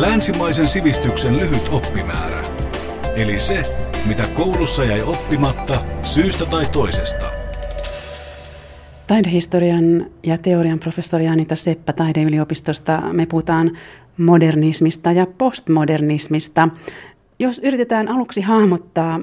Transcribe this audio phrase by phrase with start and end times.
[0.00, 2.42] Länsimaisen sivistyksen lyhyt oppimäärä.
[3.16, 3.62] Eli se,
[4.06, 7.30] mitä koulussa jäi oppimatta syystä tai toisesta.
[9.06, 13.78] Taidehistorian ja teorian professori Anita Seppä taideyliopistosta me puhutaan
[14.16, 16.68] modernismista ja postmodernismista.
[17.38, 19.20] Jos yritetään aluksi hahmottaa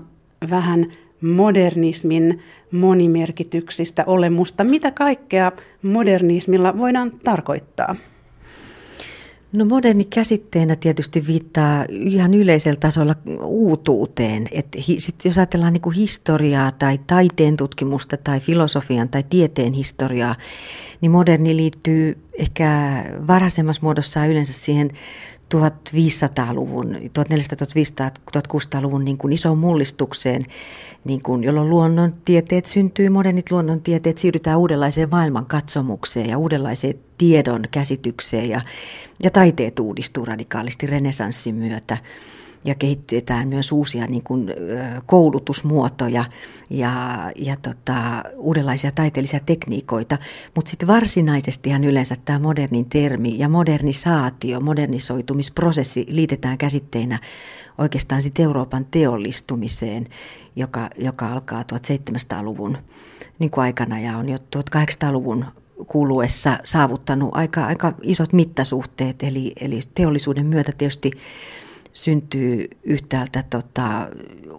[0.50, 0.92] vähän
[1.22, 2.42] modernismin
[2.72, 5.52] monimerkityksistä olemusta, mitä kaikkea
[5.82, 7.96] modernismilla voidaan tarkoittaa?
[9.52, 14.48] No moderni käsitteenä tietysti viittaa ihan yleisellä tasolla uutuuteen.
[14.52, 20.36] Et sit jos ajatellaan niin historiaa tai taiteen tutkimusta tai filosofian tai tieteen historiaa,
[21.02, 24.92] niin moderni liittyy ehkä varhaisemmassa muodossa yleensä siihen
[25.56, 30.46] 1500-luvun, 1400-1600-luvun niin kuin isoon mullistukseen,
[31.04, 38.62] niin kuin, jolloin luonnontieteet syntyy, modernit luonnontieteet, siirrytään uudenlaiseen maailmankatsomukseen ja uudenlaiseen tiedon käsitykseen ja,
[39.24, 41.98] ja taiteet uudistuu radikaalisti renesanssin myötä
[42.64, 44.54] ja kehitetään myös uusia niin kuin,
[45.06, 46.26] koulutusmuotoja
[46.70, 46.92] ja,
[47.36, 50.18] ja tota, uudenlaisia taiteellisia tekniikoita.
[50.56, 57.20] Mutta sitten varsinaisestihan yleensä tämä modernin termi ja modernisaatio, modernisoitumisprosessi liitetään käsitteinä
[57.78, 60.08] oikeastaan sitten Euroopan teollistumiseen,
[60.56, 62.78] joka, joka alkaa 1700-luvun
[63.40, 65.46] niin kuin aikana ja on jo 1800-luvun
[65.88, 69.24] kuluessa saavuttanut aika, aika isot mittasuhteet.
[69.24, 71.12] Eli, eli teollisuuden myötä tietysti
[71.94, 74.08] syntyy yhtäältä tota,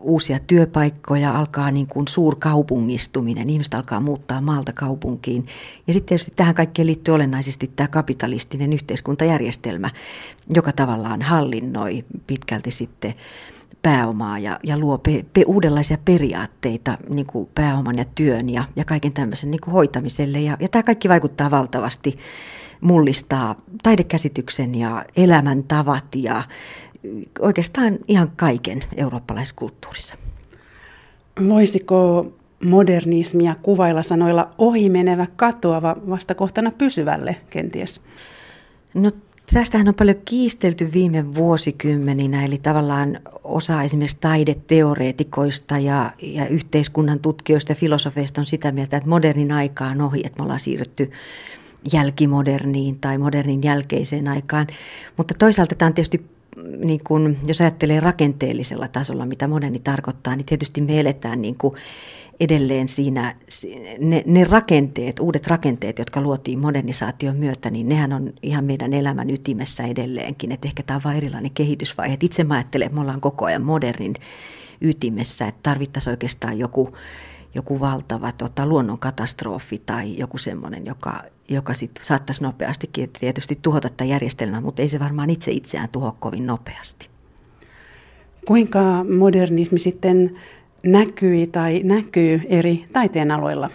[0.00, 5.46] uusia työpaikkoja, alkaa niin kuin suurkaupungistuminen, ihmiset alkaa muuttaa maalta kaupunkiin.
[5.86, 9.90] Ja sitten tietysti tähän kaikkeen liittyy olennaisesti tämä kapitalistinen yhteiskuntajärjestelmä,
[10.54, 13.14] joka tavallaan hallinnoi pitkälti sitten
[13.82, 18.84] pääomaa ja, ja luo pe, pe, uudenlaisia periaatteita niin kuin pääoman ja työn ja, ja
[18.84, 20.40] kaiken tämmöisen niin kuin hoitamiselle.
[20.40, 22.18] Ja, ja tämä kaikki vaikuttaa valtavasti,
[22.80, 26.42] mullistaa taidekäsityksen ja elämäntavat ja
[27.38, 30.14] oikeastaan ihan kaiken eurooppalaiskulttuurissa.
[31.48, 32.32] Voisiko
[32.64, 38.00] modernismia kuvailla sanoilla ohimenevä, katoava, vastakohtana pysyvälle kenties?
[38.94, 39.10] No
[39.54, 47.72] Tästähän on paljon kiistelty viime vuosikymmeninä, eli tavallaan osa esimerkiksi taideteoreetikoista ja, ja yhteiskunnan tutkijoista
[47.72, 51.10] ja filosofeista on sitä mieltä, että modernin aika on ohi, että me ollaan siirrytty
[51.92, 54.66] jälkimoderniin tai modernin jälkeiseen aikaan.
[55.16, 56.26] Mutta toisaalta tämä on tietysti
[56.84, 61.74] niin kuin, jos ajattelee rakenteellisella tasolla, mitä moderni tarkoittaa, niin tietysti me eletään niin kuin
[62.40, 63.34] edelleen siinä,
[63.98, 69.30] ne, ne rakenteet, uudet rakenteet, jotka luotiin modernisaation myötä, niin nehän on ihan meidän elämän
[69.30, 70.52] ytimessä edelleenkin.
[70.52, 72.14] Että ehkä tämä on vain erilainen kehitysvaihe.
[72.14, 74.14] Et itse mä ajattelen, että me ollaan koko ajan modernin
[74.80, 76.92] ytimessä, että tarvittaisiin oikeastaan joku,
[77.54, 84.04] joku valtava tota, luonnonkatastrofi tai joku semmoinen, joka, joka sit saattaisi nopeastikin tietysti tuhota tätä
[84.04, 87.08] järjestelmää, mutta ei se varmaan itse itseään tuho kovin nopeasti.
[88.46, 90.38] Kuinka modernismi sitten
[90.82, 93.70] näkyi tai näkyy eri taiteen aloilla?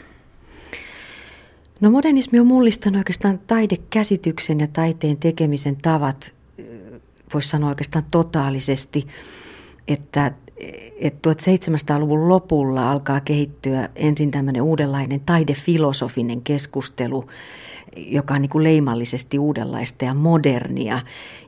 [1.82, 6.34] No modernismi on mullistanut oikeastaan taidekäsityksen ja taiteen tekemisen tavat,
[7.34, 9.08] voisi sanoa oikeastaan totaalisesti,
[9.88, 10.32] että,
[11.00, 17.26] että 1700-luvun lopulla alkaa kehittyä ensin tämmöinen uudenlainen taidefilosofinen keskustelu,
[17.96, 21.00] joka on niin kuin leimallisesti uudenlaista ja modernia.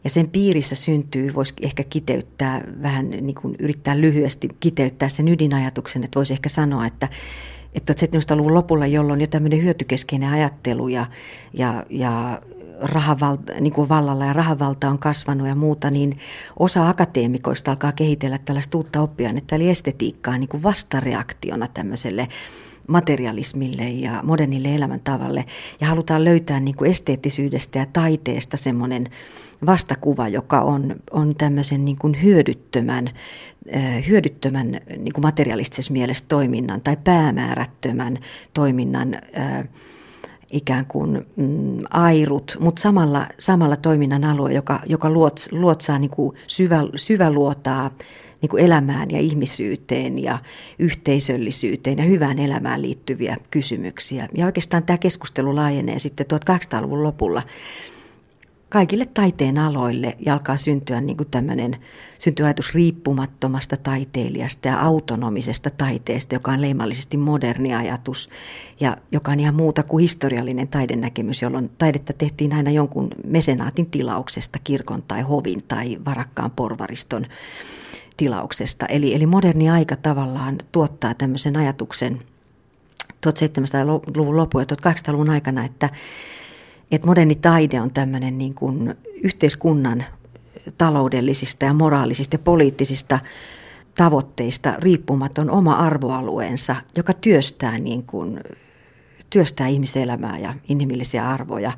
[0.03, 6.03] Ja sen piirissä syntyy, voisi ehkä kiteyttää vähän, niin kuin yrittää lyhyesti kiteyttää sen ydinajatuksen,
[6.03, 7.09] että voisi ehkä sanoa, että
[7.75, 11.05] että 70-luvun lopulla, jolloin jo tämmöinen hyötykeskeinen ajattelu ja,
[11.53, 12.41] ja, ja
[12.81, 16.19] rahavalta, niin kuin vallalla ja rahavalta on kasvanut ja muuta, niin
[16.59, 22.27] osa akateemikoista alkaa kehitellä tällaista uutta oppiainetta, eli estetiikkaa niin kuin vastareaktiona tämmöiselle
[22.87, 25.45] materialismille ja modernille elämäntavalle.
[25.81, 29.09] Ja halutaan löytää niin kuin esteettisyydestä ja taiteesta semmoinen
[29.65, 33.09] vastakuva, joka on, on tämmöisen niin kuin hyödyttömän,
[34.07, 38.17] hyödyttömän niin kuin materialistisessa mielessä toiminnan tai päämäärättömän
[38.53, 39.21] toiminnan
[40.51, 46.37] ikään kuin mm, airut, mutta samalla, samalla toiminnan alue, joka, joka luots, luotsaa niin kuin
[46.47, 47.89] syvä, syväluotaa
[48.41, 50.39] niin kuin elämään ja ihmisyyteen ja
[50.79, 54.29] yhteisöllisyyteen ja hyvään elämään liittyviä kysymyksiä.
[54.33, 57.43] Ja oikeastaan tämä keskustelu laajenee sitten 1800-luvun lopulla
[58.69, 61.77] kaikille taiteen aloille ja alkaa syntyä niin kuin tämmöinen,
[62.17, 68.29] syntyy ajatus riippumattomasta taiteilijasta ja autonomisesta taiteesta, joka on leimallisesti moderni ajatus
[68.79, 74.59] ja joka on ihan muuta kuin historiallinen taidenäkemys, jolloin taidetta tehtiin aina jonkun mesenaatin tilauksesta,
[74.63, 77.25] kirkon tai hovin tai varakkaan porvariston
[78.17, 78.85] tilauksesta.
[78.85, 82.19] Eli, eli moderni aika tavallaan tuottaa tämmöisen ajatuksen
[83.27, 85.89] 1700-luvun lopun ja 1800-luvun aikana, että,
[86.91, 90.03] että moderni taide on tämmöinen niin kuin yhteiskunnan
[90.77, 93.19] taloudellisista ja moraalisista ja poliittisista
[93.95, 98.39] tavoitteista riippumaton oma arvoalueensa, joka työstää, niin kuin,
[99.29, 101.71] työstää ihmiselämää ja inhimillisiä arvoja,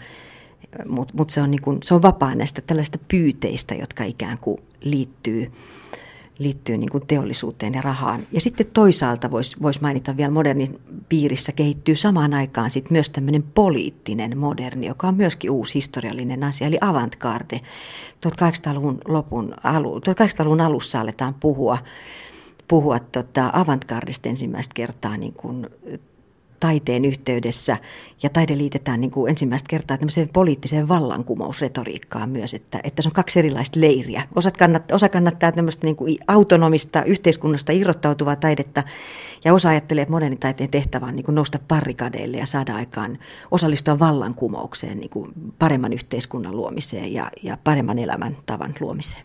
[0.87, 5.51] mutta mut se, on niin se on vapaa näistä tällaista pyyteistä, jotka ikään kuin liittyy
[6.39, 8.27] liittyy niin kuin teollisuuteen ja rahaan.
[8.31, 13.43] Ja sitten toisaalta voisi vois mainita vielä modernin piirissä kehittyy samaan aikaan sit myös tämmöinen
[13.43, 17.61] poliittinen moderni, joka on myöskin uusi historiallinen asia, eli avantgarde.
[18.27, 21.77] 1800-luvun, lopun, alu, 1800-luvun alussa aletaan puhua,
[22.67, 25.67] puhua tota avantgardista ensimmäistä kertaa niin kuin
[26.59, 27.77] taiteen yhteydessä
[28.23, 33.13] ja taide liitetään niin kuin ensimmäistä kertaa tämmöiseen poliittiseen vallankumousretoriikkaan myös, että, että se on
[33.13, 34.23] kaksi erilaista leiriä.
[34.35, 38.83] Osa kannattaa, osa kannattaa tämmöistä niin kuin autonomista yhteiskunnasta irrottautuvaa taidetta
[39.45, 43.19] ja osa ajattelee, että modernin taiteen tehtävä on niin kuin nousta parikadeille ja saada aikaan
[43.51, 49.21] osallistua vallankumoukseen, niin kuin paremman yhteiskunnan luomiseen ja, ja paremman elämäntavan luomiseen.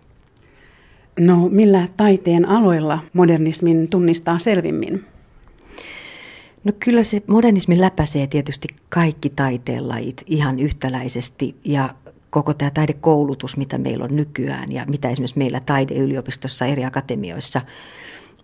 [1.18, 5.04] No millä taiteen aloilla modernismin tunnistaa selvimmin?
[6.64, 11.94] No kyllä se modernismi läpäisee tietysti kaikki taiteenlajit ihan yhtäläisesti ja
[12.30, 17.62] koko tämä taidekoulutus, mitä meillä on nykyään ja mitä esimerkiksi meillä taideyliopistossa eri akatemioissa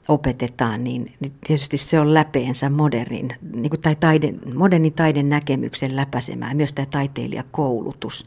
[0.08, 5.96] opetetaan, niin, niin tietysti se on läpeensä modernin, niin kuin, tai taide, modernin taiden näkemyksen
[5.96, 8.26] läpäisemään, myös tämä taiteilijakoulutus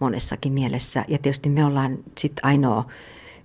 [0.00, 1.04] monessakin mielessä.
[1.08, 2.84] Ja tietysti me ollaan sitten ainoa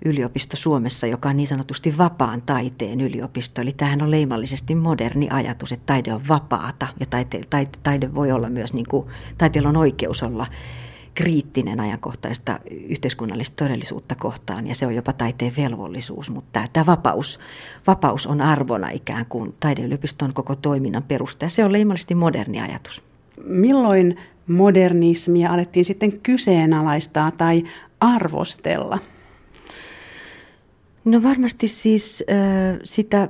[0.06, 3.62] yliopisto Suomessa, joka on niin sanotusti vapaan taiteen yliopisto.
[3.62, 8.32] Eli tämähän on leimallisesti moderni ajatus, että taide on vapaata ja taite, taide, taide voi
[8.32, 9.08] olla myös, niin kuin,
[9.38, 10.48] taiteella on oikeus olla
[11.16, 12.60] kriittinen ajankohtaista
[12.90, 17.40] yhteiskunnallista todellisuutta kohtaan ja se on jopa taiteen velvollisuus, mutta tämä vapaus,
[17.88, 23.04] vapaus on arvona ikään kuin taideyliopiston koko toiminnan perusta ja se on leimallisesti moderni ajatus.
[23.46, 24.18] Milloin
[24.48, 27.64] modernismia alettiin sitten kyseenalaistaa tai
[28.00, 29.00] arvostella?
[31.06, 33.30] No varmasti siis äh, sitä,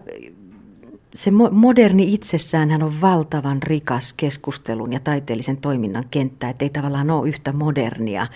[1.16, 7.12] se moderni itsessään hän on valtavan rikas keskustelun ja taiteellisen toiminnan kenttä, että ei tavallaan
[7.12, 8.28] ole yhtä modernia.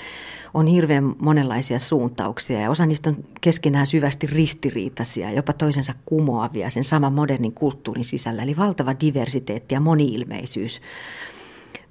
[0.54, 6.84] On hirveän monenlaisia suuntauksia ja osa niistä on keskenään syvästi ristiriitaisia, jopa toisensa kumoavia sen
[6.84, 8.44] saman modernin kulttuurin sisällä.
[8.44, 10.82] Eli valtava diversiteetti ja moniilmeisyys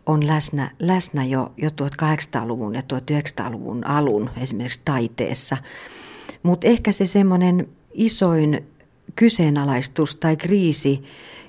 [0.07, 5.57] on läsnä, läsnä jo, jo 1800-luvun ja 1900-luvun alun esimerkiksi taiteessa–
[6.47, 8.67] mutta ehkä se semmoinen isoin
[9.17, 11.05] kyseenalaistus tai kriisi,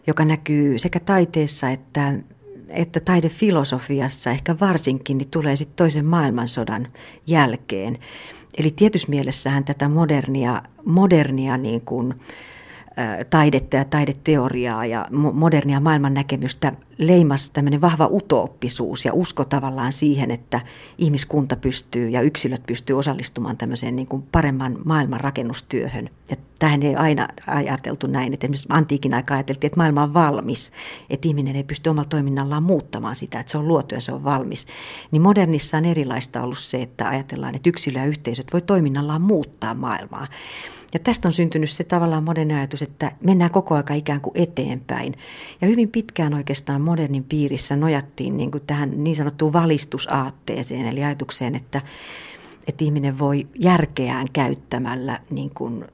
[0.08, 2.14] joka näkyy sekä taiteessa että,
[2.70, 6.88] että taidefilosofiassa ehkä varsinkin, niin tulee sitten toisen maailmansodan
[7.28, 7.98] jälkeen.
[8.58, 12.14] Eli tietyssä mielessähän tätä modernia, modernia niin kuin,
[13.30, 20.32] taidetta ja taideteoriaa ja modernia maailman näkemystä leimas tämmöinen vahva utooppisuus ja usko tavallaan siihen,
[20.32, 20.62] että
[20.98, 26.10] ihmiskunta pystyy ja yksilöt pystyy osallistumaan tämmöiseen niin kuin paremman maailman rakennustyöhön.
[26.30, 30.72] Ja tähän ei aina ajateltu näin, että esimerkiksi antiikin aika ajateltiin, että maailma on valmis,
[31.10, 34.24] että ihminen ei pysty omalla toiminnallaan muuttamaan sitä, että se on luotu ja se on
[34.24, 34.68] valmis.
[35.12, 39.74] Niin modernissa on erilaista ollut se, että ajatellaan, että yksilö ja yhteisöt voi toiminnallaan muuttaa
[39.74, 40.28] maailmaa.
[40.94, 45.14] Ja tästä on syntynyt se tavallaan moderni ajatus, että mennään koko aika ikään kuin eteenpäin.
[45.62, 51.56] Ja hyvin pitkään oikeastaan modernin piirissä nojattiin niin kuin tähän niin sanottuun valistusaatteeseen, eli ajatukseen,
[51.56, 51.82] että,
[52.68, 55.86] että ihminen voi järkeään käyttämällä niin kuin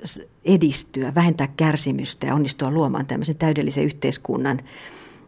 [0.45, 4.59] edistyä, vähentää kärsimystä ja onnistua luomaan tämmöisen täydellisen yhteiskunnan.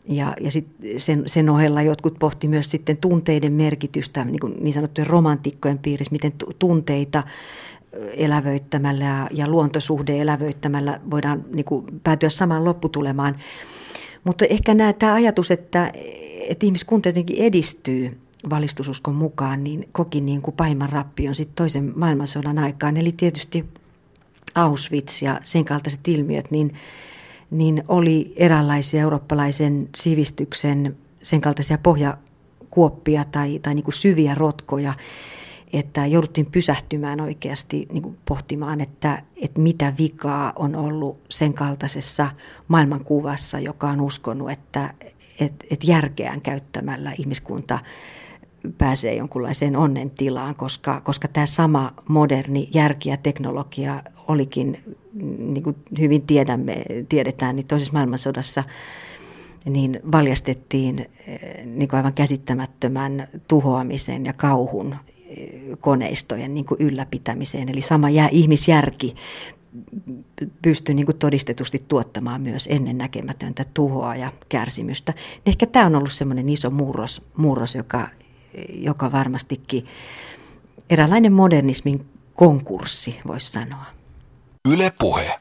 [0.07, 4.73] Ja, ja sit sen, sen ohella jotkut pohti myös sitten tunteiden merkitystä niin, kuin niin
[4.73, 7.23] sanottujen romantikkojen piirissä, miten tunteita
[8.17, 13.35] elävöittämällä ja, ja luontosuhde elävöittämällä voidaan niin kuin, päätyä samaan lopputulemaan.
[14.25, 15.91] Mutta ehkä nämä, tämä ajatus, että,
[16.49, 18.17] että ihmiskunta jotenkin edistyy
[18.49, 22.97] valistususkon mukaan, niin koki niin kuin pahimman rappion sitten toisen maailmansodan aikaan.
[22.97, 23.65] Eli tietysti
[24.55, 26.71] Auschwitz ja sen kaltaiset ilmiöt, niin,
[27.51, 34.93] niin oli eräänlaisia eurooppalaisen sivistyksen sen kaltaisia pohjakuoppia tai, tai niin kuin syviä rotkoja,
[35.73, 42.31] että jouduttiin pysähtymään oikeasti niin kuin pohtimaan, että, että mitä vikaa on ollut sen kaltaisessa
[42.67, 44.93] maailmankuvassa, joka on uskonut, että,
[45.39, 47.79] että, että järkeään käyttämällä ihmiskunta
[48.77, 54.97] pääsee jonkunlaiseen onnen tilaan, koska, koska tämä sama moderni järki ja teknologia olikin,
[55.37, 58.63] niin kuin hyvin tiedämme, tiedetään, niin toisessa maailmansodassa
[59.69, 61.09] niin valjastettiin
[61.65, 64.95] niin kuin aivan käsittämättömän tuhoamisen ja kauhun
[65.81, 67.69] koneistojen niin kuin ylläpitämiseen.
[67.69, 69.15] Eli sama jää, ihmisjärki
[70.61, 75.13] pystyy niin kuin todistetusti tuottamaan myös ennennäkemätöntä tuhoa ja kärsimystä.
[75.45, 78.07] Ehkä tämä on ollut semmoinen iso murros, murros joka,
[78.69, 79.85] joka varmastikin
[80.89, 82.05] eräänlainen modernismin
[82.35, 83.85] konkurssi, voisi sanoa.
[84.73, 85.39] Yle Puhe.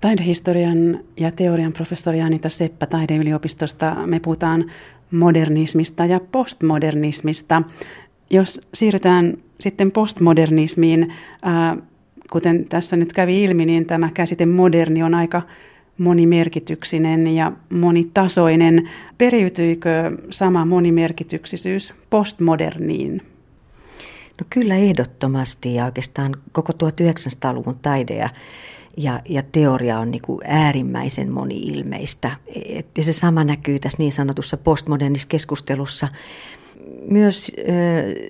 [0.00, 3.94] Taidehistorian ja teorian professori Anita Seppä taideyliopistosta.
[4.06, 4.72] Me puhutaan
[5.10, 7.62] modernismista ja postmodernismista.
[8.32, 11.12] Jos siirrytään sitten postmodernismiin,
[11.42, 11.76] ää,
[12.30, 15.42] kuten tässä nyt kävi ilmi, niin tämä käsite moderni on aika
[15.98, 18.90] monimerkityksinen ja monitasoinen.
[19.18, 23.22] Periytyykö sama monimerkityksisyys postmoderniin?
[24.40, 28.28] No kyllä ehdottomasti ja oikeastaan koko 1900-luvun taide ja,
[28.96, 32.30] ja, ja teoria on niin äärimmäisen moni-ilmeistä.
[32.66, 36.08] Et, ja se sama näkyy tässä niin sanotussa postmodernissa keskustelussa
[37.10, 37.52] myös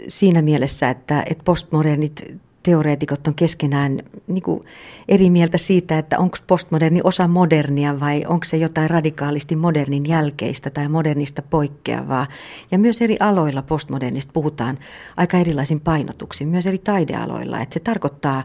[0.08, 4.60] siinä mielessä, että, että postmodernit teoreetikot on keskenään niin kuin
[5.08, 10.70] eri mieltä siitä, että onko postmoderni osa modernia vai onko se jotain radikaalisti modernin jälkeistä
[10.70, 12.26] tai modernista poikkeavaa.
[12.70, 14.78] Ja myös eri aloilla postmodernista puhutaan
[15.16, 17.60] aika erilaisin painotuksin, myös eri taidealoilla.
[17.60, 18.44] Että se tarkoittaa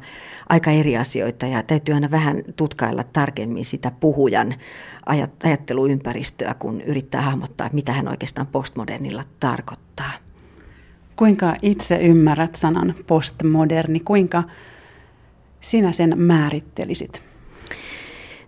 [0.50, 4.54] aika eri asioita ja täytyy aina vähän tutkailla tarkemmin sitä puhujan
[5.44, 10.27] ajatteluympäristöä, kun yrittää hahmottaa, mitä hän oikeastaan postmodernilla tarkoittaa.
[11.18, 14.00] Kuinka itse ymmärrät sanan postmoderni?
[14.00, 14.44] Kuinka
[15.62, 17.22] sinä sen määrittelisit?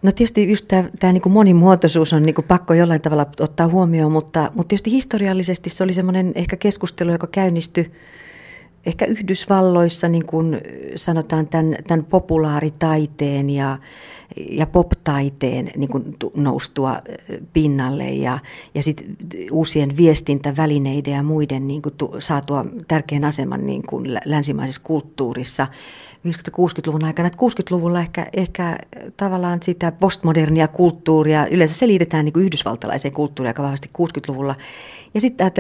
[0.02, 4.52] No tietysti just tämä, tämä niin monimuotoisuus on niin pakko jollain tavalla ottaa huomioon, mutta,
[4.54, 7.92] mutta tietysti historiallisesti se oli semmoinen ehkä keskustelu, joka käynnistyi
[8.86, 10.62] ehkä Yhdysvalloissa niin kuin
[10.96, 13.78] sanotaan tämän, tämän populaaritaiteen ja,
[14.52, 17.02] ja pop-taiteen niin kuin noustua
[17.54, 18.40] pinnalle ja,
[18.76, 19.18] ja sitten
[19.52, 25.68] uusien viestintävälineiden ja muiden niin kuin saatua tärkeän aseman niin kuin länsimaisessa kulttuurissa–
[26.28, 27.28] 50-60-luvun aikana.
[27.28, 28.78] Että 60-luvulla ehkä, ehkä
[29.18, 34.56] tavallaan sitä postmodernia kulttuuria, yleensä se liitetään niin kuin yhdysvaltalaiseen kulttuuriin aika vahvasti 60-luvulla.
[35.14, 35.52] Ja sitten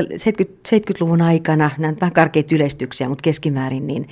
[0.68, 4.08] 70-luvun aikana, nämä vähän karkeita yleistyksiä, mutta keskimäärin, niin,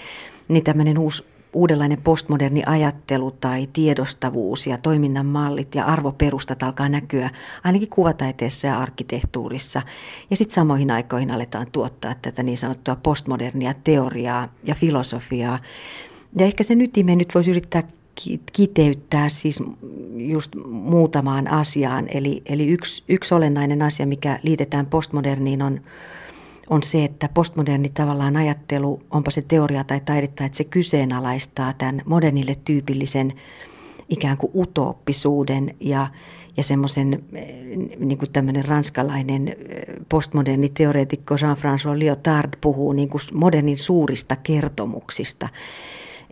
[0.47, 7.29] niin tämmöinen uusi uudenlainen postmoderni ajattelu tai tiedostavuus ja toiminnan mallit ja arvoperustat alkaa näkyä
[7.63, 9.81] ainakin kuvataiteessa ja arkkitehtuurissa.
[10.29, 15.59] Ja sitten samoihin aikoihin aletaan tuottaa tätä niin sanottua postmodernia teoriaa ja filosofiaa,
[16.37, 17.83] ja ehkä se ytime nyt voisi yrittää
[18.53, 19.63] kiteyttää siis
[20.15, 22.07] just muutamaan asiaan.
[22.13, 25.81] Eli, eli yksi, yksi olennainen asia, mikä liitetään postmoderniin, on,
[26.69, 32.01] on se, että postmoderni tavallaan ajattelu, onpa se teoria tai taidetta, että se kyseenalaistaa tämän
[32.05, 33.33] modernille tyypillisen
[34.09, 36.07] ikään kuin utooppisuuden ja,
[36.57, 37.23] ja semmoisen
[37.99, 39.55] niin kuin tämmöinen ranskalainen
[40.09, 45.49] postmoderni teoreetikko Jean-François Lyotard puhuu niin kuin modernin suurista kertomuksista.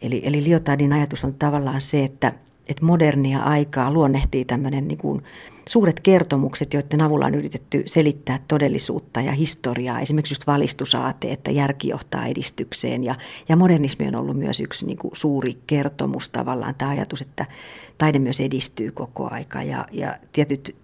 [0.02, 2.34] Eli, eli Liotardin ajatus on tavallaan se, että,
[2.70, 5.24] että modernia aikaa luonnehtii tämmöinen niin kuin
[5.70, 10.00] suuret kertomukset, joiden avulla on yritetty selittää todellisuutta ja historiaa.
[10.00, 13.04] Esimerkiksi just valistusaate, että järki johtaa edistykseen.
[13.04, 13.16] Ja,
[13.50, 17.46] ja modernismi on ollut myös yksi niin kuin suuri kertomus tavallaan, tämä ajatus, että
[17.98, 19.64] taide myös edistyy koko aika.
[19.64, 20.75] Ja, ja tietyt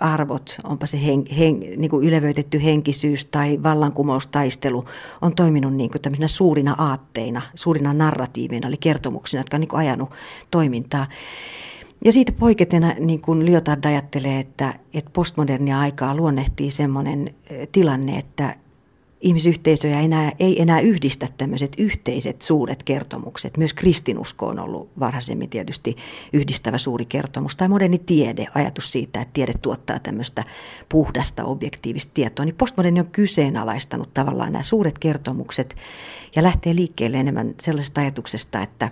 [0.00, 4.84] arvot, onpa se hen, hen, niin kuin ylevöitetty henkisyys tai vallankumoustaistelu,
[5.22, 10.10] on toiminut niin kuin suurina aatteina, suurina narratiiveina, eli kertomuksina, jotka on niin kuin ajanut
[10.50, 11.06] toimintaa.
[12.04, 17.34] Ja siitä poiketena niin kuin Lyotard ajattelee, että, että postmodernia aikaa luonnehtii sellainen
[17.72, 18.56] tilanne, että
[19.20, 23.56] ihmisyhteisöjä enää, ei enää yhdistä tämmöiset yhteiset suuret kertomukset.
[23.56, 25.96] Myös kristinusko on ollut varhaisemmin tietysti
[26.32, 27.56] yhdistävä suuri kertomus.
[27.56, 30.44] Tai moderni tiede, ajatus siitä, että tiede tuottaa tämmöistä
[30.88, 32.44] puhdasta objektiivista tietoa.
[32.44, 35.76] Niin postmoderni on kyseenalaistanut tavallaan nämä suuret kertomukset
[36.36, 38.90] ja lähtee liikkeelle enemmän sellaisesta ajatuksesta, että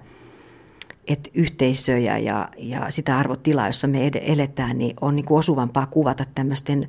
[1.08, 6.24] että yhteisöjä ja, ja sitä arvotilaa, jossa me eletään, niin on niin kuin osuvampaa kuvata
[6.34, 6.88] tämmöisten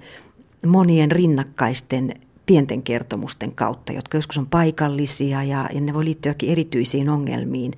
[0.65, 2.15] monien rinnakkaisten
[2.49, 7.73] pienten kertomusten kautta, jotka joskus on paikallisia ja, ja ne voi liittyäkin erityisiin ongelmiin,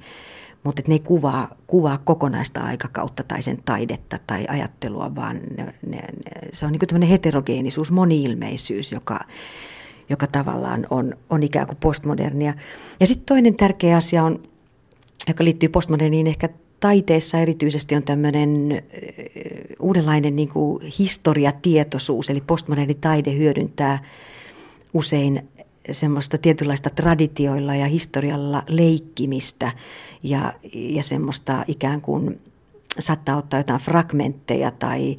[0.64, 5.98] mutta ne ei kuvaa, kuvaa kokonaista aikakautta tai sen taidetta tai ajattelua, vaan ne, ne,
[5.98, 6.02] ne,
[6.54, 9.20] se on niin tämmöinen heterogeenisuus, moniilmeisyys, joka,
[10.10, 12.54] joka tavallaan on, on ikään kuin postmodernia.
[13.00, 14.44] Ja sitten toinen tärkeä asia on,
[15.28, 16.50] joka liittyy postmoderniin ehkä
[16.80, 18.84] taiteessa erityisesti on tämmöinen
[19.80, 24.00] uudenlainen niin kuin historiatietoisuus, eli postmoderni taide hyödyntää
[24.94, 25.50] usein
[25.92, 29.72] semmoista tietynlaista traditioilla ja historialla leikkimistä
[30.24, 32.40] ja, ja semmoista ikään kuin
[33.00, 35.18] saattaa ottaa jotain fragmentteja tai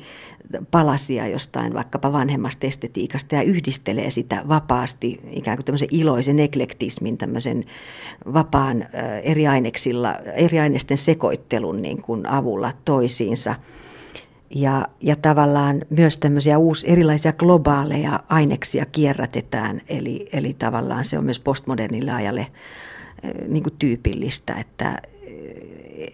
[0.71, 7.65] palasia jostain vaikkapa vanhemmasta estetiikasta ja yhdistelee sitä vapaasti ikään kuin tämmöisen iloisen eklektismin, tämmöisen
[8.33, 8.87] vapaan
[9.23, 13.55] eri aineksilla, eri aineisten sekoittelun niin kuin avulla toisiinsa–
[14.55, 21.25] ja, ja tavallaan myös tämmöisiä uusi, erilaisia globaaleja aineksia kierrätetään, eli, eli tavallaan se on
[21.25, 22.47] myös postmodernille ajalle
[23.49, 24.99] niin kuin tyypillistä, että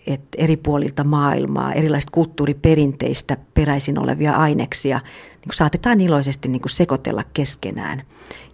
[0.07, 5.01] että eri puolilta maailmaa, erilaisista kulttuuriperinteistä peräisin olevia aineksia
[5.45, 8.03] niin saatetaan iloisesti niin kuin sekoitella keskenään.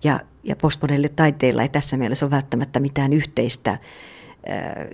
[0.04, 3.78] Ja, ja postmodernille taiteilla ei tässä mielessä ole välttämättä mitään yhteistä äh,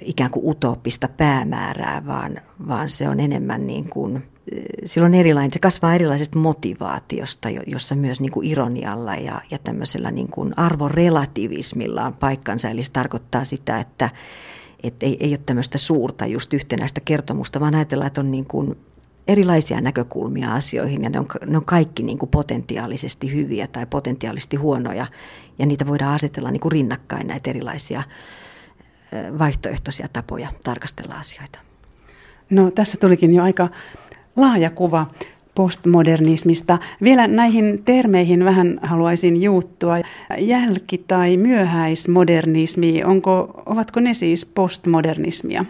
[0.01, 4.23] ikään kuin utooppista päämäärää, vaan, vaan se on enemmän niin kuin,
[4.85, 10.29] silloin erilainen, se kasvaa erilaisesta motivaatiosta, jossa myös niin kuin ironialla ja, ja tämmöisellä niin
[10.29, 12.71] kuin arvorelativismilla on paikkansa.
[12.71, 14.11] Eli se tarkoittaa sitä, että,
[14.83, 18.77] että ei, ei ole tämmöistä suurta just yhtenäistä kertomusta, vaan ajatellaan, että on niin kuin
[19.29, 24.57] erilaisia näkökulmia asioihin ja ne on, ne on kaikki niin kuin potentiaalisesti hyviä tai potentiaalisesti
[24.57, 25.07] huonoja
[25.59, 28.03] ja niitä voidaan asetella niin kuin rinnakkain näitä erilaisia
[29.39, 31.59] vaihtoehtoisia tapoja tarkastella asioita.
[32.51, 33.69] No tässä tulikin jo aika
[34.41, 35.07] laaja kuva
[35.55, 36.79] postmodernismista.
[37.03, 39.97] Vielä näihin termeihin vähän haluaisin juuttua.
[40.39, 45.65] Jälki- tai myöhäismodernismi, onko, ovatko ne siis postmodernismia?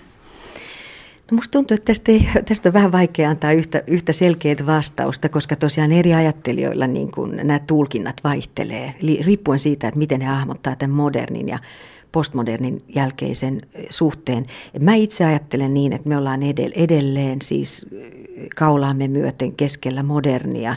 [1.30, 5.28] No musta tuntuu, että tästä, ei, tästä on vähän vaikea antaa yhtä, yhtä selkeää vastausta,
[5.28, 10.76] koska tosiaan eri ajattelijoilla niin kun nämä tulkinnat vaihtelee, riippuen siitä, että miten he hahmottaa
[10.76, 11.58] tämän modernin ja
[12.12, 14.46] postmodernin jälkeisen suhteen.
[14.80, 16.40] Mä itse ajattelen niin, että me ollaan
[16.74, 17.86] edelleen siis
[18.56, 20.76] kaulaamme myöten keskellä modernia,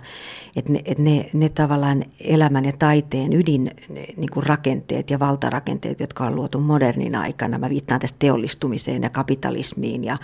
[0.55, 3.71] että ne, että ne, ne tavallaan elämän ja taiteen ydin
[4.17, 9.09] niin kuin rakenteet ja valtarakenteet, jotka on luotu modernin aikana, mä viittaan tästä teollistumiseen ja
[9.09, 10.17] kapitalismiin ja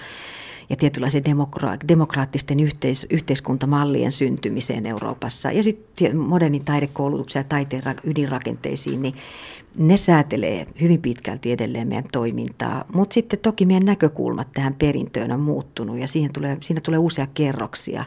[0.69, 9.01] ja tietynlaisen demokra- demokraattisten yhteis- yhteiskuntamallien syntymiseen Euroopassa ja sitten modernin taidekoulutuksen ja taiteen ydinrakenteisiin,
[9.01, 9.15] niin
[9.77, 15.39] ne säätelee hyvin pitkälti edelleen meidän toimintaa, mutta sitten toki meidän näkökulmat tähän perintöön on
[15.39, 18.05] muuttunut ja siihen tulee, siinä tulee uusia kerroksia.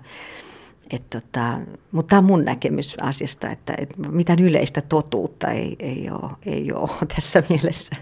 [0.91, 1.59] Et tota,
[1.93, 6.73] mutta tämä on mun näkemys asiasta, että, että mitään yleistä totuutta ei, ei, ole, ei
[6.73, 7.97] ole tässä mielessä.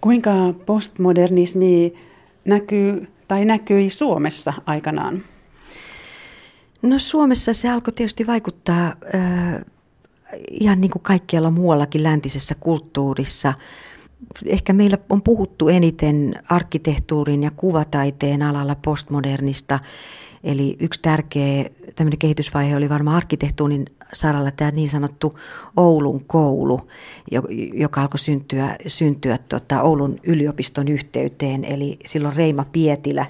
[0.00, 0.30] Kuinka
[0.66, 1.94] postmodernismi
[2.44, 5.24] näkyy tai näkyi Suomessa aikanaan?
[6.82, 9.64] No Suomessa se alkoi tietysti vaikuttaa äh,
[10.50, 13.54] ihan niin kuin kaikkialla muuallakin läntisessä kulttuurissa.
[14.46, 19.78] Ehkä meillä on puhuttu eniten arkkitehtuurin ja kuvataiteen alalla postmodernista.
[20.44, 21.64] Eli yksi tärkeä
[21.96, 25.38] tämmöinen kehitysvaihe oli varmaan arkkitehtuurin saralla tämä niin sanottu
[25.76, 26.80] Oulun koulu,
[27.72, 31.64] joka alkoi syntyä, syntyä tota Oulun yliopiston yhteyteen.
[31.64, 33.26] Eli silloin Reima Pietilä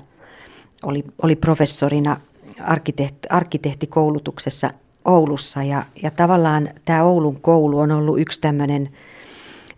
[0.82, 2.16] oli, oli professorina
[2.60, 4.70] arkkitehti, arkkitehtikoulutuksessa
[5.04, 8.88] Oulussa ja, ja tavallaan tämä Oulun koulu on ollut yksi tämmöinen,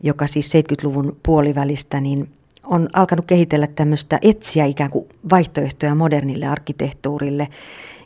[0.03, 2.29] joka siis 70-luvun puolivälistä niin
[2.66, 7.48] on alkanut kehitellä tämmöistä etsiä ikään kuin vaihtoehtoja modernille arkkitehtuurille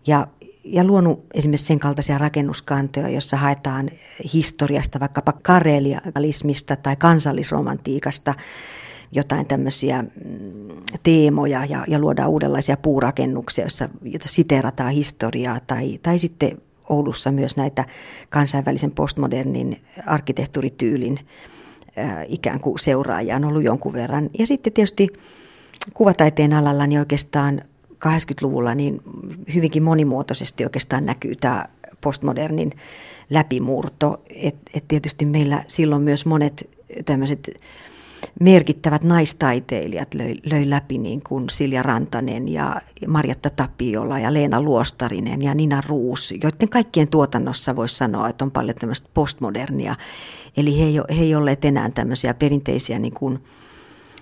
[0.06, 0.26] ja,
[0.64, 3.90] ja luonut esimerkiksi sen kaltaisia rakennuskantoja, jossa haetaan
[4.34, 8.34] historiasta, vaikkapa karelialismista tai kansallisromantiikasta
[9.12, 10.08] jotain tämmöisiä mm,
[11.02, 13.88] teemoja ja, ja luodaan uudenlaisia puurakennuksia, joissa
[14.26, 16.58] siteerataan historiaa tai, tai sitten
[16.90, 17.84] Oulussa myös näitä
[18.28, 21.18] kansainvälisen postmodernin arkkitehtuurityylin
[22.28, 24.30] ikään kuin seuraajia on ollut jonkun verran.
[24.38, 25.08] Ja sitten tietysti
[25.94, 27.62] kuvataiteen alalla niin oikeastaan
[27.94, 29.02] 80-luvulla niin
[29.54, 31.64] hyvinkin monimuotoisesti oikeastaan näkyy tämä
[32.00, 32.72] postmodernin
[33.30, 34.22] läpimurto.
[34.34, 36.70] Et, et tietysti meillä silloin myös monet
[37.04, 37.50] tämmöiset
[38.40, 45.42] merkittävät naistaiteilijat löi, löi läpi niin kuin Silja Rantanen ja Marjatta Tapiola ja Leena Luostarinen
[45.42, 49.94] ja Nina Ruus, joiden kaikkien tuotannossa voisi sanoa, että on paljon tämmöistä postmodernia.
[50.56, 53.38] Eli he ei, he ei olleet enää tämmöisiä perinteisiä niin kuin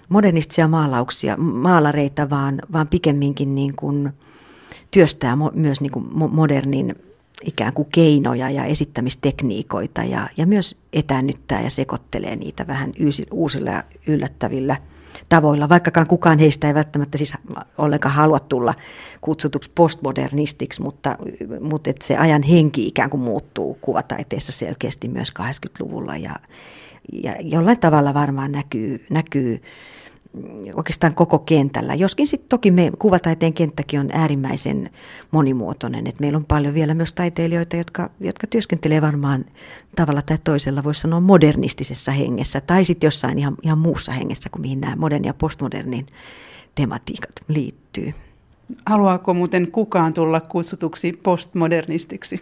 [0.09, 4.13] modernistisia maalauksia, maalareita, vaan, vaan pikemminkin niin kuin
[4.91, 6.97] työstää mo, myös niin kuin modernin
[7.45, 12.93] ikään kuin keinoja ja esittämistekniikoita ja, ja myös etäännyttää ja sekoittelee niitä vähän
[13.31, 14.77] uusilla ja yllättävillä
[15.29, 17.35] tavoilla, vaikkakaan kukaan heistä ei välttämättä siis
[17.79, 18.75] ollenkaan halua tulla
[19.21, 21.17] kutsutuksi postmodernistiksi, mutta,
[21.61, 26.35] mutta että se ajan henki ikään kuin muuttuu kuvataiteessa selkeästi myös 80-luvulla ja,
[27.13, 29.63] ja jollain tavalla varmaan näkyy, näkyy
[30.75, 31.95] oikeastaan koko kentällä.
[31.95, 34.91] Joskin sitten toki me kuvataiteen kenttäkin on äärimmäisen
[35.31, 36.07] monimuotoinen.
[36.07, 39.45] Et meillä on paljon vielä myös taiteilijoita, jotka, jotka työskentelee varmaan
[39.97, 44.63] tavalla tai toisella, voisi sanoa modernistisessa hengessä, tai sitten jossain ihan, ihan muussa hengessä kuin
[44.63, 46.07] mihin nämä moderni ja postmodernin
[46.75, 48.15] tematiikat liittyy.
[48.87, 52.41] Haluaako muuten kukaan tulla kutsutuksi postmodernistiksi?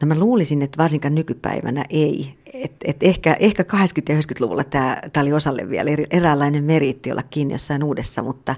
[0.00, 2.34] No mä luulisin, että varsinkaan nykypäivänä ei.
[2.54, 3.66] Et, et ehkä, ehkä 80-
[4.08, 8.54] ja 90-luvulla tämä, oli osalle vielä eräänlainen meriitti olla kiinni jossain uudessa, mutta,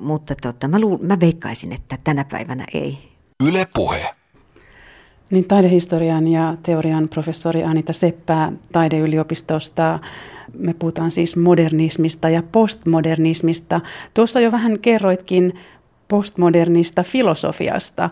[0.00, 2.98] mutta tota, mä, luul, mä veikkaisin, että tänä päivänä ei.
[3.48, 4.14] Yle Puhe.
[5.30, 9.98] Niin taidehistorian ja teorian professori Anita Seppää taideyliopistosta.
[10.58, 13.80] Me puhutaan siis modernismista ja postmodernismista.
[14.14, 15.58] Tuossa jo vähän kerroitkin
[16.08, 18.10] postmodernista filosofiasta.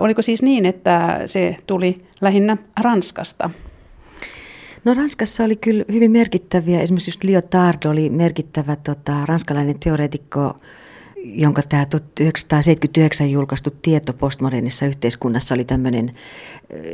[0.00, 3.50] Oliko siis niin, että se tuli lähinnä Ranskasta?
[4.84, 10.56] No Ranskassa oli kyllä hyvin merkittäviä, esimerkiksi just Lyotard oli merkittävä tota, ranskalainen teoreetikko,
[11.24, 16.12] jonka tämä 1979 julkaistu tieto postmodernissa yhteiskunnassa oli tämmöinen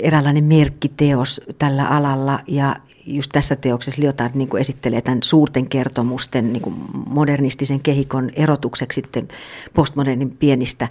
[0.02, 2.40] eräänlainen merkkiteos tällä alalla.
[2.46, 6.74] Ja just tässä teoksessa Lyotard niin esittelee tämän suurten kertomusten niin
[7.06, 9.28] modernistisen kehikon erotukseksi sitten
[9.74, 10.88] postmodernin pienistä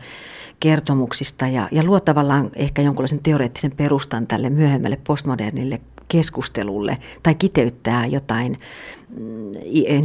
[0.60, 1.48] kertomuksista.
[1.48, 8.58] Ja, ja luo tavallaan ehkä jonkunlaisen teoreettisen perustan tälle myöhemmälle postmodernille keskustelulle tai kiteyttää jotain
[9.20, 9.52] mm,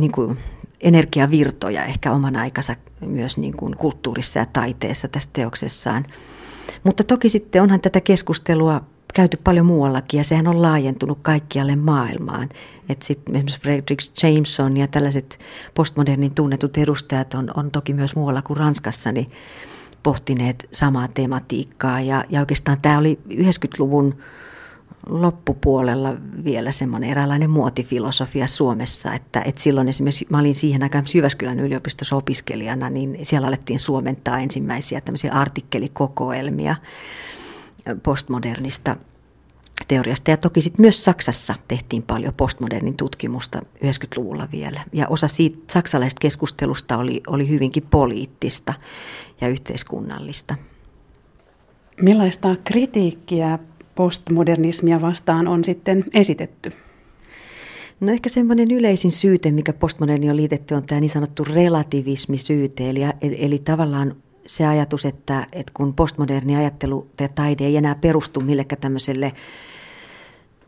[0.00, 0.38] niin kuin
[0.80, 6.06] energiavirtoja ehkä oman aikansa myös niin kuin kulttuurissa ja taiteessa tässä teoksessaan.
[6.84, 8.80] Mutta toki sitten onhan tätä keskustelua
[9.14, 12.48] käyty paljon muuallakin ja sehän on laajentunut kaikkialle maailmaan.
[12.88, 15.38] Että sitten esimerkiksi Frederick Jameson ja tällaiset
[15.74, 19.26] postmodernin tunnetut edustajat on, on toki myös muualla kuin Ranskassa niin
[20.02, 22.00] pohtineet samaa tematiikkaa.
[22.00, 24.14] Ja, ja oikeastaan tämä oli 90-luvun
[25.08, 31.60] loppupuolella vielä semmoinen eräänlainen muotifilosofia Suomessa, että, että silloin esimerkiksi mä olin siihen aikaan Jyväskylän
[31.60, 36.76] yliopistossa opiskelijana, niin siellä alettiin suomentaa ensimmäisiä tämmöisiä artikkelikokoelmia
[38.02, 38.96] postmodernista
[39.88, 40.30] teoriasta.
[40.30, 44.80] Ja toki sitten myös Saksassa tehtiin paljon postmodernin tutkimusta 90-luvulla vielä.
[44.92, 48.74] Ja osa siitä saksalaisesta keskustelusta oli, oli hyvinkin poliittista
[49.40, 50.54] ja yhteiskunnallista.
[52.02, 53.58] Millaista kritiikkiä
[54.00, 56.72] postmodernismia vastaan on sitten esitetty?
[58.00, 63.00] No ehkä semmoinen yleisin syyte, mikä postmoderni on liitetty, on tämä niin sanottu relativismisyyte, eli,
[63.20, 68.80] eli tavallaan se ajatus, että, että kun postmoderni ajattelu ja taide ei enää perustu millekään
[68.80, 69.32] tämmöiselle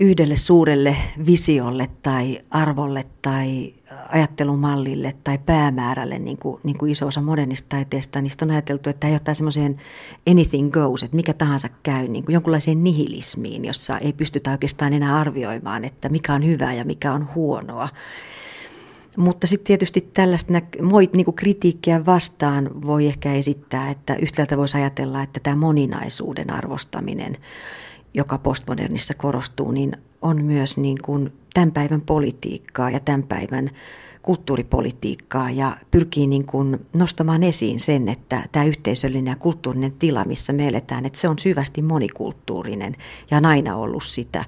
[0.01, 3.75] yhdelle suurelle visiolle tai arvolle tai
[4.09, 9.01] ajattelumallille tai päämäärälle, niin kuin, niin kuin iso osa modernista taiteesta, niin on ajateltu, että
[9.01, 9.77] tämä johtaa semmoiseen
[10.31, 15.17] anything goes, että mikä tahansa käy, niin kuin jonkunlaiseen nihilismiin, jossa ei pystytä oikeastaan enää
[15.17, 17.89] arvioimaan, että mikä on hyvää ja mikä on huonoa.
[19.17, 25.23] Mutta sitten tietysti tällaista niin kuin kritiikkiä vastaan voi ehkä esittää, että yhtäältä voisi ajatella,
[25.23, 27.37] että tämä moninaisuuden arvostaminen,
[28.15, 33.71] joka postmodernissa korostuu, niin on myös niin kuin tämän päivän politiikkaa ja tämän päivän
[34.23, 40.53] kulttuuripolitiikkaa ja pyrkii niin kuin nostamaan esiin sen, että tämä yhteisöllinen ja kulttuurinen tila, missä
[40.53, 42.97] me eletään, että se on syvästi monikulttuurinen
[43.31, 44.45] ja on aina ollut sitä.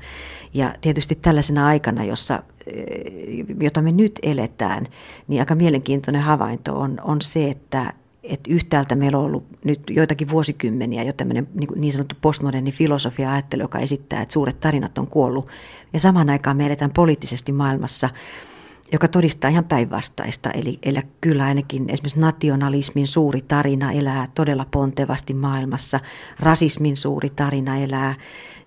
[0.55, 4.87] Ja tietysti tällaisena aikana, jossa, eh, jota me nyt eletään,
[5.29, 7.93] niin aika mielenkiintoinen havainto on, on se, että
[8.25, 13.33] että yhtäältä meillä on ollut nyt joitakin vuosikymmeniä jo tämmöinen niin, niin sanottu postmoderni filosofia
[13.33, 15.51] ajattelu, joka esittää, että suuret tarinat on kuollut.
[15.93, 18.11] Ja samaan aikaan me eletään poliittisesti maailmassa,
[18.93, 20.51] joka todistaa ihan päinvastaista.
[20.51, 26.01] Eli, eli kyllä ainakin esimerkiksi nationalismin suuri tarina elää todella pontevasti maailmassa.
[26.41, 28.15] Rasismin suuri tarina elää,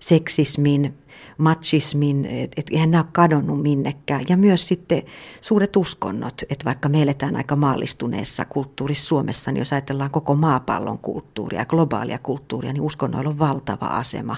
[0.00, 0.94] seksismin,
[1.38, 4.24] machismin, että et eihän nämä ole kadonnut minnekään.
[4.28, 5.02] Ja myös sitten
[5.40, 10.98] suuret uskonnot, että vaikka me eletään aika maallistuneessa kulttuurissa Suomessa, niin jos ajatellaan koko maapallon
[10.98, 14.36] kulttuuria, globaalia kulttuuria, niin uskonnoilla on valtava asema.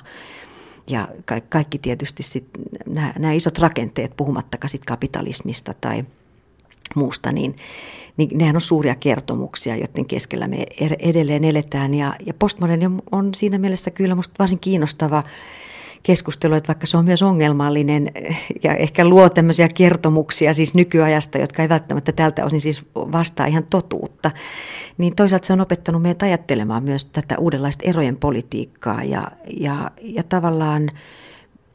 [0.86, 1.08] Ja
[1.48, 2.46] kaikki tietysti sit,
[2.86, 6.04] nämä, nämä isot rakenteet, puhumattakaan sit kapitalismista tai
[6.94, 7.56] muusta, niin,
[8.16, 10.66] niin nehän on suuria kertomuksia, joiden keskellä me
[10.98, 11.94] edelleen eletään.
[11.94, 15.24] Ja, ja postmoderni on, siinä mielessä kyllä musta varsin kiinnostava
[16.02, 18.12] keskustelu, että vaikka se on myös ongelmallinen
[18.62, 23.66] ja ehkä luo tämmöisiä kertomuksia siis nykyajasta, jotka ei välttämättä tältä osin siis vastaa ihan
[23.70, 24.30] totuutta,
[24.98, 30.22] niin toisaalta se on opettanut meitä ajattelemaan myös tätä uudenlaista erojen politiikkaa ja, ja, ja
[30.22, 30.90] tavallaan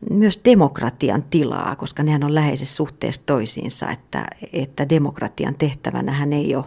[0.09, 6.55] myös demokratian tilaa, koska nehän on läheisessä suhteessa toisiinsa, että, että demokratian tehtävänä hän ei
[6.55, 6.65] ole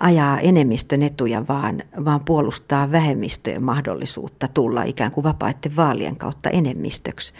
[0.00, 7.32] ajaa enemmistön etuja, vaan, vaan puolustaa vähemmistöjen mahdollisuutta tulla ikään kuin vapaiden vaalien kautta enemmistöksi.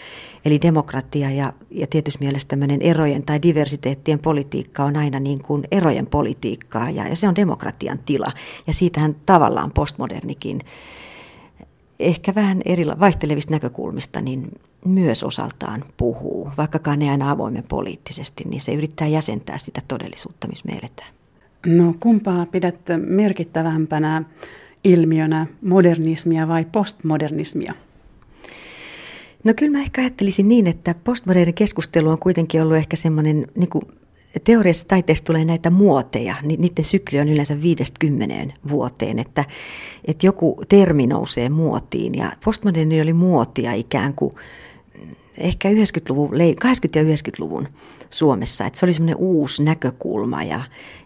[0.45, 5.69] Eli demokratia ja, ja tietysti mielestä tämmöinen erojen tai diversiteettien politiikka on aina niin kuin
[5.71, 8.33] erojen politiikkaa ja, ja se on demokratian tila.
[8.67, 10.61] Ja siitähän tavallaan postmodernikin
[11.99, 16.51] ehkä vähän eri vaihtelevista näkökulmista niin myös osaltaan puhuu.
[16.57, 21.20] Vaikkakaan ne aina avoimen poliittisesti, niin se yrittää jäsentää sitä todellisuutta, missä me eletään.
[21.67, 24.23] No kumpaa pidät merkittävämpänä
[24.85, 27.75] ilmiönä, modernismia vai postmodernismia?
[29.45, 33.71] No kyllä mä ehkä ajattelisin niin, että postmoderni keskustelu on kuitenkin ollut ehkä semmoinen, niin
[33.71, 33.85] kuin
[34.45, 39.45] teoriassa taiteessa tulee näitä muoteja, niin niiden sykli on yleensä 50 vuoteen, että,
[40.05, 44.33] että joku termi nousee muotiin ja postmoderni oli muotia ikään kuin
[45.39, 46.37] ehkä 90-luvun, 80-
[46.95, 47.69] ja 90-luvun
[48.11, 50.61] Suomessa, että se oli semmoinen uusi näkökulma ja,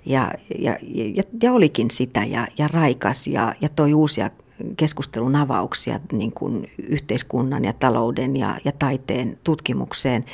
[0.06, 0.76] ja, ja,
[1.14, 4.30] ja, ja olikin sitä ja, ja raikas ja, ja toi uusia
[4.76, 10.24] keskustelun avauksia niin kuin yhteiskunnan ja talouden ja, ja taiteen tutkimukseen.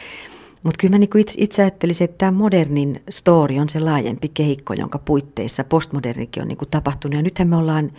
[0.62, 4.74] Mutta kyllä mä niin itse, itse ajattelisin, että tämä modernin story on se laajempi kehikko,
[4.74, 7.16] jonka puitteissa postmodernikin on niin kuin tapahtunut.
[7.16, 7.92] Ja nythän me ollaan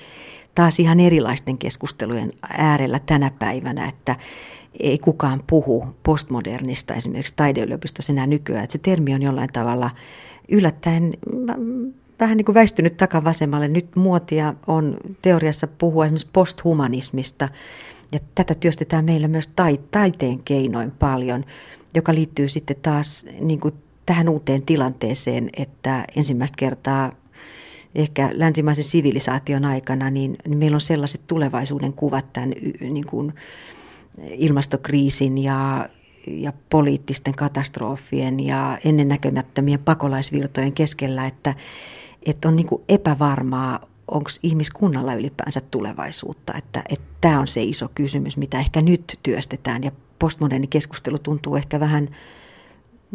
[0.55, 4.15] taas ihan erilaisten keskustelujen äärellä tänä päivänä, että
[4.79, 8.63] ei kukaan puhu postmodernista esimerkiksi taideyliopistossa enää nykyään.
[8.63, 9.91] Että se termi on jollain tavalla
[10.49, 11.13] yllättäen
[12.19, 13.67] vähän niin kuin väistynyt takavasemmalle.
[13.67, 17.49] Nyt muotia on teoriassa puhua esimerkiksi posthumanismista,
[18.11, 19.49] ja tätä työstetään meillä myös
[19.91, 21.45] taiteen keinoin paljon,
[21.95, 23.73] joka liittyy sitten taas niin kuin
[24.05, 27.11] tähän uuteen tilanteeseen, että ensimmäistä kertaa
[27.95, 33.33] ehkä länsimaisen sivilisaation aikana, niin, niin meillä on sellaiset tulevaisuuden kuvat tämän niin kuin
[34.17, 35.89] ilmastokriisin ja,
[36.27, 41.55] ja poliittisten katastrofien ja ennennäkemättömien pakolaisvirtojen keskellä, että,
[42.25, 46.53] että on niin kuin epävarmaa, onko ihmiskunnalla ylipäänsä tulevaisuutta.
[46.53, 49.83] Että, että tämä on se iso kysymys, mitä ehkä nyt työstetään.
[49.83, 52.15] Ja postmoderni keskustelu tuntuu ehkä vähän,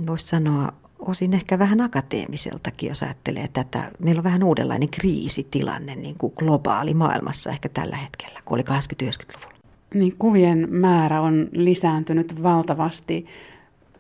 [0.07, 3.91] voisi sanoa, osin ehkä vähän akateemiseltakin, jos ajattelee tätä.
[3.99, 9.56] Meillä on vähän uudenlainen kriisitilanne niin kuin globaali maailmassa ehkä tällä hetkellä, kuin oli 80-90-luvulla.
[9.95, 13.27] Niin kuvien määrä on lisääntynyt valtavasti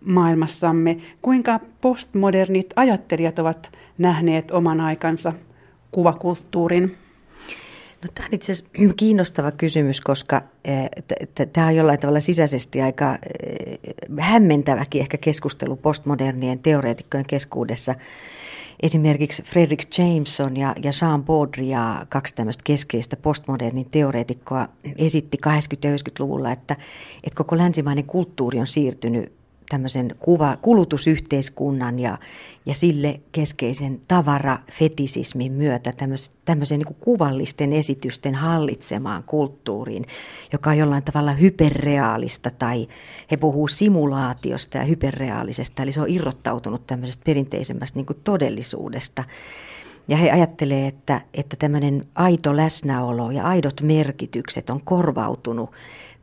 [0.00, 0.96] maailmassamme.
[1.22, 5.32] Kuinka postmodernit ajattelijat ovat nähneet oman aikansa
[5.90, 6.96] kuvakulttuurin?
[8.02, 10.88] No, tämä on itse asiassa kiinnostava kysymys, koska eh,
[11.52, 13.78] tämä on jollain tavalla sisäisesti aika eh,
[14.20, 17.94] hämmentäväkin ehkä keskustelu postmodernien teoreetikkojen keskuudessa.
[18.82, 25.50] Esimerkiksi Frederick Jameson ja, ja Jean Baudrillard, kaksi tämmöistä keskeistä postmodernin teoreetikkoa, esitti 80-
[25.84, 26.76] ja 90-luvulla, että,
[27.24, 29.35] että koko länsimainen kulttuuri on siirtynyt
[29.68, 32.18] tämmöisen kuva, kulutusyhteiskunnan ja,
[32.66, 35.92] ja sille keskeisen tavarafetisismin myötä
[36.44, 40.04] tämmöisen niin kuvallisten esitysten hallitsemaan kulttuuriin,
[40.52, 42.88] joka on jollain tavalla hyperreaalista tai
[43.30, 49.24] he puhuu simulaatiosta ja hyperreaalisesta, eli se on irrottautunut tämmöisestä perinteisemmästä niin todellisuudesta.
[50.08, 55.70] Ja he ajattelee, että, että tämmöinen aito läsnäolo ja aidot merkitykset on korvautunut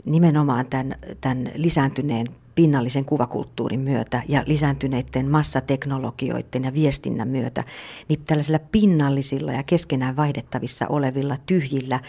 [0.06, 7.64] nimenomaan tämän, tämän lisääntyneen pinnallisen kuvakulttuurin myötä ja lisääntyneiden massateknologioiden ja viestinnän myötä,
[8.10, 12.00] niin tällaisilla pinnallisilla ja keskenään vaihdettavissa olevilla tyhjillä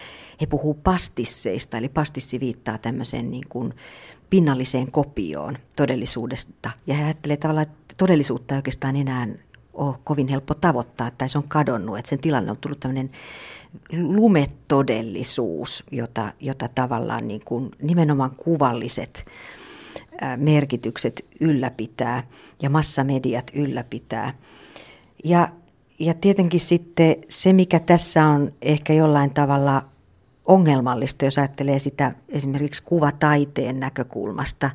[0.40, 3.74] he puhuu pastisseista, eli pastissi viittaa tämmöiseen niin kuin
[4.30, 6.70] pinnalliseen kopioon todellisuudesta.
[6.86, 9.28] Ja he ajattelee tavallaan, että todellisuutta ei oikeastaan enää
[9.74, 13.10] ole kovin helppo tavoittaa, tai se on kadonnut, että sen tilanne on tullut tämmöinen
[13.92, 19.24] lumetodellisuus, jota, jota tavallaan niin kuin nimenomaan kuvalliset
[20.36, 22.22] merkitykset ylläpitää
[22.62, 24.34] ja massamediat ylläpitää.
[25.24, 25.48] Ja,
[25.98, 29.84] ja tietenkin sitten se, mikä tässä on ehkä jollain tavalla
[30.44, 34.70] ongelmallista, jos ajattelee sitä esimerkiksi kuvataiteen näkökulmasta,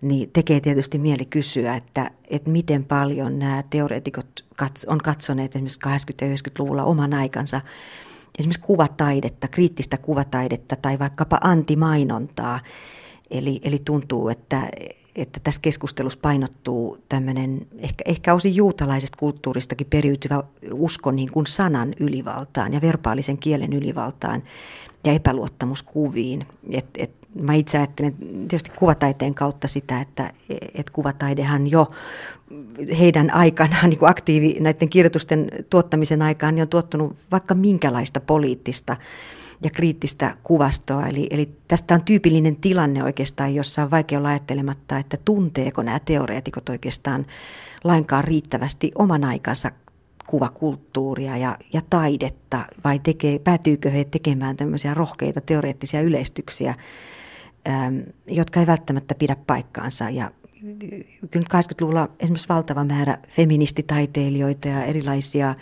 [0.00, 4.44] niin tekee tietysti mieli kysyä, että, että miten paljon nämä teoreetikot
[4.86, 5.90] on katsoneet esimerkiksi 80-
[6.26, 7.60] ja 90-luvulla oman aikansa
[8.38, 12.60] esimerkiksi kuvataidetta, kriittistä kuvataidetta tai vaikkapa antimainontaa.
[13.30, 14.68] Eli, eli tuntuu, että,
[15.16, 21.94] että tässä keskustelussa painottuu tämmöinen ehkä, ehkä osin juutalaisesta kulttuuristakin periytyvä usko niin kuin sanan
[22.00, 24.42] ylivaltaan ja verbaalisen kielen ylivaltaan
[25.04, 26.46] ja epäluottamuskuviin.
[26.70, 27.10] Et, et,
[27.40, 28.14] mä itse ajattelen
[28.48, 30.32] tietysti kuvataiteen kautta sitä, että
[30.74, 31.88] et kuvataidehan jo
[32.98, 38.96] heidän aikanaan niin aktiivi näiden kirjoitusten tuottamisen aikaan niin on tuottanut vaikka minkälaista poliittista
[39.62, 41.06] ja kriittistä kuvastoa.
[41.06, 46.00] Eli, eli tästä on tyypillinen tilanne oikeastaan, jossa on vaikea olla ajattelematta, että tunteeko nämä
[46.00, 47.26] teoreetikot oikeastaan
[47.84, 49.70] lainkaan riittävästi oman aikansa
[50.26, 56.74] kuvakulttuuria ja, ja taidetta, vai tekee, päätyykö he tekemään tämmöisiä rohkeita teoreettisia yleistyksiä,
[57.68, 60.10] ähm, jotka ei välttämättä pidä paikkaansa.
[60.10, 60.30] Ja
[61.30, 65.54] kyllä 80-luvulla esimerkiksi valtava määrä feministitaiteilijoita ja erilaisia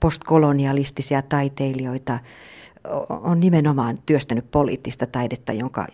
[0.00, 2.18] postkolonialistisia taiteilijoita
[3.08, 5.86] on nimenomaan työstänyt poliittista taidetta, jonka,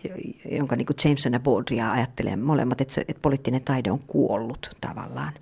[0.51, 4.75] jonka niin kuin Jameson ja Baudrillard ajattelee molemmat, että, se, että poliittinen taide on kuollut
[4.81, 5.33] tavallaan.